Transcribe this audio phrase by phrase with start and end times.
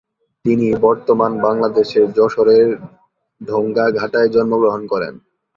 [0.45, 2.67] তিনি বর্তমান বাংলাদেশের যশোরের
[3.41, 5.13] ডোঙ্গাঘাটায় জন্মগ্রহণ করেন।